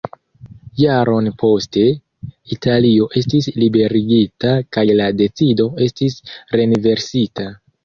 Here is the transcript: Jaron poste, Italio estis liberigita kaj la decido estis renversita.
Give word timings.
Jaron 0.77 1.27
poste, 1.43 1.83
Italio 2.55 3.09
estis 3.21 3.51
liberigita 3.65 4.55
kaj 4.79 4.87
la 5.03 5.13
decido 5.23 5.69
estis 5.91 6.19
renversita. 6.61 7.51